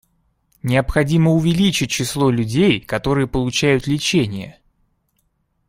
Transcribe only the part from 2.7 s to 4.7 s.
которые получают лечение.